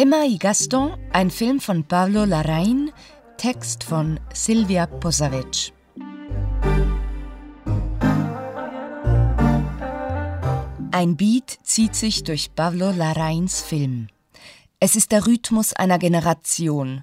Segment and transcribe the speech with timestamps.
[0.00, 2.92] Emma y Gaston, ein Film von Pablo Larraín,
[3.36, 5.72] Text von Silvia Posavec.
[10.92, 14.06] Ein Beat zieht sich durch Pablo Larraíns Film.
[14.78, 17.02] Es ist der Rhythmus einer Generation,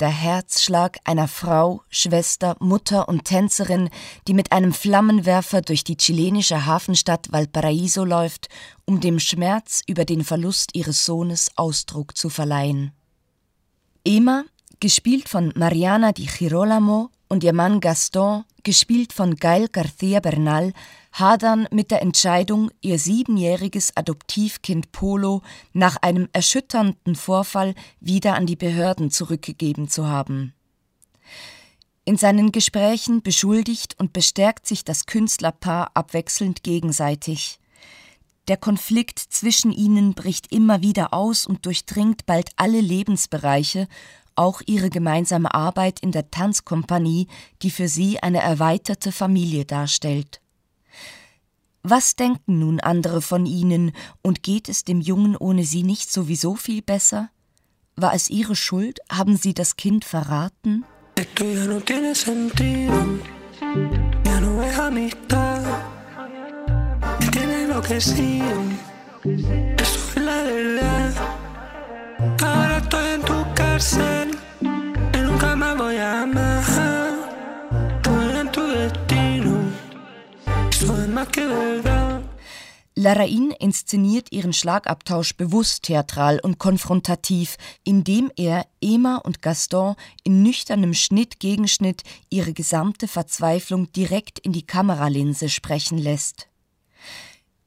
[0.00, 3.90] der Herzschlag einer Frau, Schwester, Mutter und Tänzerin,
[4.26, 8.48] die mit einem Flammenwerfer durch die chilenische Hafenstadt Valparaiso läuft,
[8.86, 12.92] um dem Schmerz über den Verlust ihres Sohnes Ausdruck zu verleihen.
[14.04, 14.44] Emma,
[14.80, 20.72] gespielt von Mariana di Girolamo, und ihr Mann Gaston, gespielt von Gael García Bernal,
[21.12, 28.56] hadern mit der Entscheidung, ihr siebenjähriges Adoptivkind Polo nach einem erschütternden Vorfall wieder an die
[28.56, 30.52] Behörden zurückgegeben zu haben.
[32.04, 37.60] In seinen Gesprächen beschuldigt und bestärkt sich das Künstlerpaar abwechselnd gegenseitig.
[38.48, 43.86] Der Konflikt zwischen ihnen bricht immer wieder aus und durchdringt bald alle Lebensbereiche,
[44.34, 47.28] auch ihre gemeinsame Arbeit in der Tanzkompanie,
[47.62, 50.40] die für sie eine erweiterte Familie darstellt.
[51.82, 53.92] Was denken nun andere von ihnen,
[54.22, 57.30] und geht es dem Jungen ohne sie nicht sowieso viel besser?
[57.96, 59.00] War es ihre Schuld?
[59.10, 60.84] Haben sie das Kind verraten?
[72.42, 74.09] Ahora estoy en tu cárcel
[82.94, 90.92] Larain inszeniert ihren Schlagabtausch bewusst theatral und konfrontativ, indem er Emma und Gaston in nüchternem
[90.92, 96.48] Schnitt-Gegenschnitt ihre gesamte Verzweiflung direkt in die Kameralinse sprechen lässt.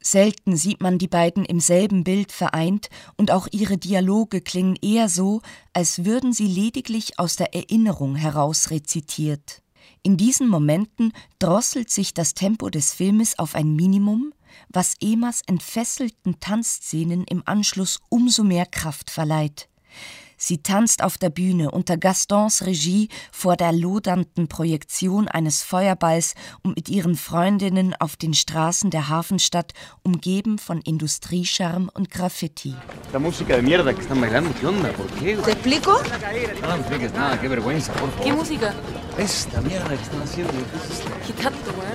[0.00, 5.08] Selten sieht man die beiden im selben Bild vereint, und auch ihre Dialoge klingen eher
[5.08, 5.40] so,
[5.72, 9.63] als würden sie lediglich aus der Erinnerung heraus rezitiert.
[10.02, 14.32] In diesen Momenten drosselt sich das Tempo des Filmes auf ein Minimum,
[14.68, 19.68] was Emas entfesselten Tanzszenen im Anschluss umso mehr Kraft verleiht.
[20.36, 26.76] Sie tanzt auf der Bühne unter Gastons Regie vor der lodernden Projektion eines Feuerballs und
[26.76, 29.72] mit ihren Freundinnen auf den Straßen der Hafenstadt,
[30.02, 32.74] umgeben von Industriescharm und Graffiti.
[33.12, 34.90] La música de mierda que están bailando, ¿qué onda?
[34.92, 35.36] ¿Por qué?
[35.36, 35.92] ¿Te explico?
[36.62, 38.24] No, no expliques nada, qué vergüenza, por favor.
[38.24, 38.74] ¿Qué música?
[39.18, 40.52] Esta mierda que están haciendo.
[41.26, 41.94] Quítate, weón.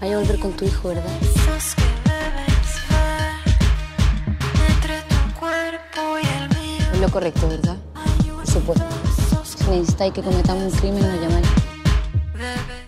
[0.00, 1.93] Vaya a volver con tu hijo, ¿verdad?
[7.04, 7.76] Lo correcto, ¿verdad?
[8.34, 8.84] Por supuesto.
[9.44, 11.46] Si necesitáis que cometamos un crimen, nos llamáis.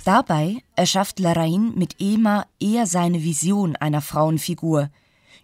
[0.05, 4.91] Dabei erschafft Larain mit Ema eher seine Vision einer Frauenfigur.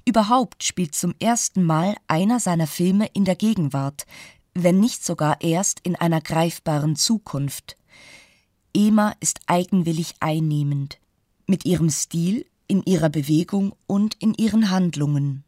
[0.04, 4.06] Überhaupt spielt zum ersten Mal einer seiner Filme in der Gegenwart,
[4.54, 7.76] wenn nicht sogar erst in einer greifbaren Zukunft.
[8.74, 10.98] Ema ist eigenwillig einnehmend,
[11.46, 15.44] mit ihrem Stil, in ihrer Bewegung und in ihren Handlungen.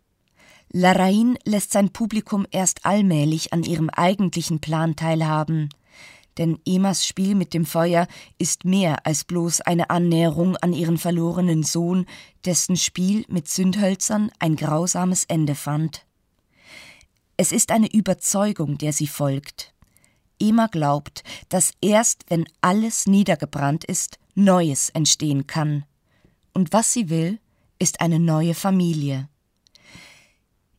[0.76, 5.68] Larraín lässt sein Publikum erst allmählich an ihrem eigentlichen Plan teilhaben.
[6.36, 8.08] Denn Emas Spiel mit dem Feuer
[8.38, 12.06] ist mehr als bloß eine Annäherung an ihren verlorenen Sohn,
[12.44, 16.04] dessen Spiel mit Zündhölzern ein grausames Ende fand.
[17.36, 19.72] Es ist eine Überzeugung, der sie folgt.
[20.40, 25.84] Ema glaubt, dass erst wenn alles niedergebrannt ist, Neues entstehen kann.
[26.52, 27.38] Und was sie will,
[27.78, 29.28] ist eine neue Familie.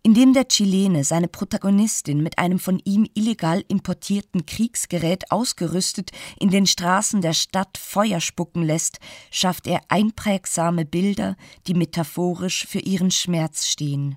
[0.06, 6.68] Indem der Chilene seine Protagonistin mit einem von ihm illegal importierten Kriegsgerät ausgerüstet in den
[6.68, 9.00] Straßen der Stadt Feuer spucken lässt,
[9.32, 11.36] schafft er einprägsame Bilder,
[11.66, 14.16] die metaphorisch für ihren Schmerz stehen.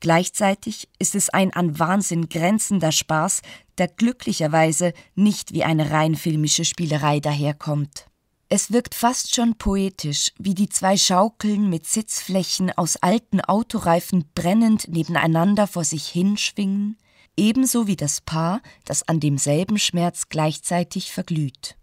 [0.00, 3.42] Gleichzeitig ist es ein an Wahnsinn grenzender Spaß,
[3.78, 8.08] der glücklicherweise nicht wie eine rein filmische Spielerei daherkommt.
[8.48, 14.86] Es wirkt fast schon poetisch, wie die zwei Schaukeln mit Sitzflächen aus alten Autoreifen brennend
[14.86, 16.96] nebeneinander vor sich hinschwingen,
[17.36, 21.76] ebenso wie das Paar, das an demselben Schmerz gleichzeitig verglüht.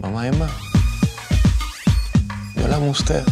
[0.00, 0.48] Mama Emma,
[2.54, 3.24] yo la amo usted.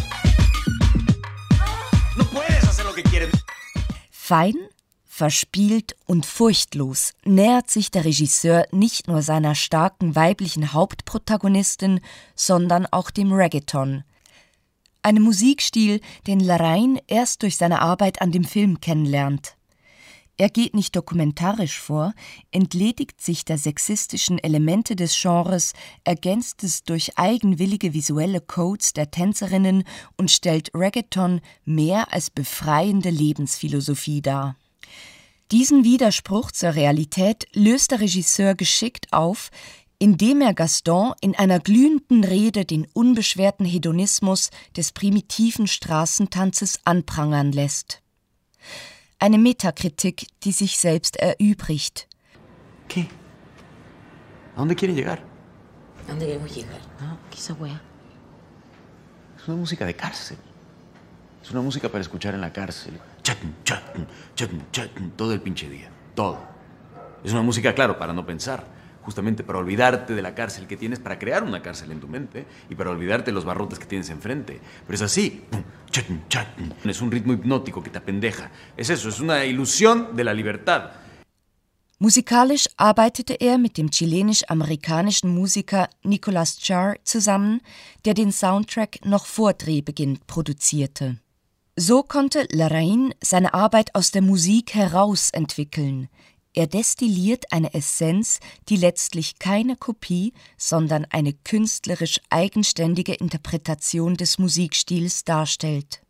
[2.17, 3.31] No puedes hacer lo que quieres.
[4.09, 4.55] Fein
[5.21, 11.99] Verspielt und furchtlos nähert sich der Regisseur nicht nur seiner starken weiblichen Hauptprotagonistin,
[12.35, 14.03] sondern auch dem Reggaeton.
[15.03, 19.57] Einem Musikstil, den Larain erst durch seine Arbeit an dem Film kennenlernt.
[20.37, 22.15] er geht nicht dokumentarisch vor,
[22.49, 25.73] entledigt sich der sexistischen Elemente des Genres,
[26.03, 29.83] ergänzt es durch eigenwillige visuelle Codes der Tänzerinnen
[30.17, 34.55] und stellt Reggaeton mehr als befreiende Lebensphilosophie dar.
[35.51, 39.49] Diesen Widerspruch zur Realität löst der Regisseur geschickt auf,
[39.99, 48.01] indem er Gaston in einer glühenden Rede den unbeschwerten Hedonismus des primitiven Straßentanzes anprangern lässt.
[49.19, 52.07] Eine Metakritik, die sich selbst erübrigt.
[52.87, 53.07] ¿Qué?
[54.55, 55.19] ¿A dónde quieren llegar?
[56.07, 56.81] ¿A dónde queremos llegar?
[56.99, 57.19] ¿No?
[57.29, 57.79] ¿Qué esa wea?
[59.37, 60.37] Es una música de cárcel.
[61.43, 62.99] Es una música para escuchar en la cárcel.
[63.23, 65.89] Chatn, chatn, chatn, chatn, todo el pinche día.
[66.15, 66.39] Todo.
[67.23, 70.99] Es una música, claro, para no pensar justamente para olvidarte de la cárcel que tienes,
[70.99, 74.09] para crear una cárcel en tu mente y para olvidarte de los barrotes que tienes
[74.09, 74.59] enfrente.
[74.85, 75.43] Pero es así.
[76.85, 78.51] Es un ritmo hipnótico que te apendeja.
[78.77, 80.91] Es eso, es una ilusión de la libertad.
[81.99, 87.61] Musikalisch arbeitete er mit dem chilenisch-amerikanischen Musiker Nicolas Char zusammen,
[88.05, 91.17] der den Soundtrack noch vor Drehbeginn produzierte.
[91.75, 96.09] So konnte Larraín seine Arbeit aus der Musik heraus entwickeln,
[96.53, 105.23] er destilliert eine Essenz, die letztlich keine Kopie, sondern eine künstlerisch eigenständige Interpretation des Musikstils
[105.23, 106.01] darstellt.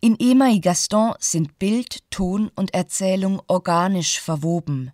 [0.00, 4.92] In Ema y Gaston sind Bild, Ton und Erzählung organisch verwoben.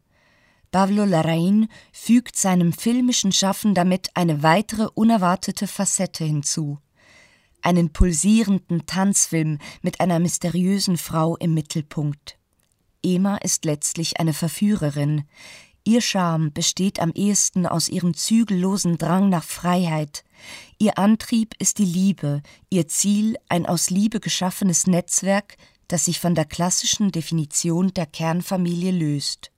[0.72, 6.78] Pablo Larraín fügt seinem filmischen Schaffen damit eine weitere unerwartete Facette hinzu.
[7.66, 12.38] Einen pulsierenden Tanzfilm mit einer mysteriösen Frau im Mittelpunkt.
[13.02, 15.24] Ema ist letztlich eine Verführerin.
[15.82, 20.22] Ihr Charme besteht am ehesten aus ihrem zügellosen Drang nach Freiheit.
[20.78, 22.40] Ihr Antrieb ist die Liebe,
[22.70, 25.56] ihr Ziel ein aus Liebe geschaffenes Netzwerk,
[25.88, 29.50] das sich von der klassischen Definition der Kernfamilie löst.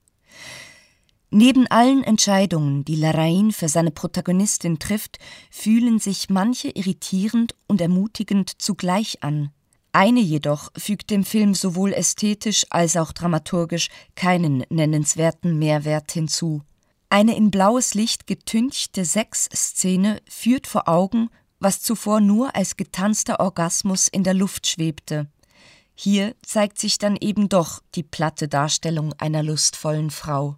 [1.31, 5.19] Neben allen Entscheidungen, die Larain für seine Protagonistin trifft,
[5.51, 9.51] fühlen sich manche irritierend und ermutigend zugleich an.
[9.93, 16.63] Eine jedoch fügt dem Film sowohl ästhetisch als auch dramaturgisch keinen nennenswerten Mehrwert hinzu.
[17.11, 21.29] Eine in blaues Licht getünchte Sexszene führt vor Augen,
[21.59, 25.27] was zuvor nur als getanzter Orgasmus in der Luft schwebte.
[25.95, 30.57] Hier zeigt sich dann eben doch die platte Darstellung einer lustvollen Frau.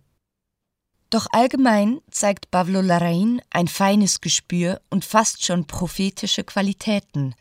[1.10, 7.34] Doch allgemein zeigt Pablo Larraín ein feines Gespür und fast schon prophetische Qualitäten.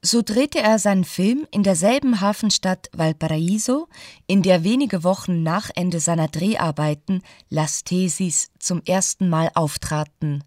[0.00, 3.88] So drehte er seinen Film in derselben Hafenstadt Valparaiso,
[4.26, 10.44] in der wenige Wochen nach Ende seiner Dreharbeiten Las Tesis zum ersten Mal auftraten.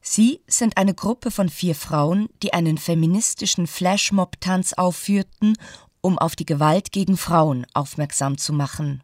[0.00, 5.56] Sie sind eine Gruppe von vier Frauen, die einen feministischen Flashmob-Tanz aufführten,
[6.00, 9.02] um auf die Gewalt gegen Frauen aufmerksam zu machen.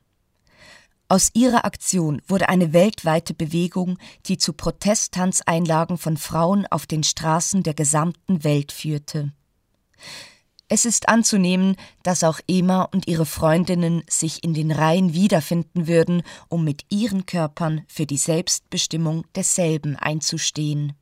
[1.13, 7.63] Aus ihrer Aktion wurde eine weltweite Bewegung, die zu Protesttanzeinlagen von Frauen auf den Straßen
[7.63, 9.31] der gesamten Welt führte.
[10.69, 16.23] Es ist anzunehmen, dass auch Emma und ihre Freundinnen sich in den Reihen wiederfinden würden,
[16.49, 20.95] um mit ihren Körpern für die Selbstbestimmung desselben einzustehen.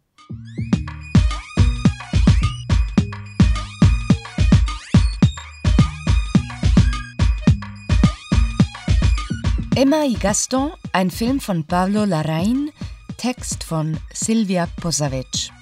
[9.77, 12.73] Emma y Gaston, ein Film von Pablo Larraín,
[13.17, 15.60] Text von Silvia Posavec.